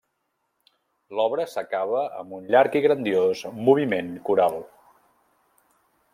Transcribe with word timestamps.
L'obra 1.19 1.45
s'acaba 1.51 2.01
amb 2.23 2.33
un 2.39 2.49
llarg 2.55 2.79
i 2.81 2.81
grandiós 2.87 3.45
moviment 3.69 4.13
coral. 4.31 4.61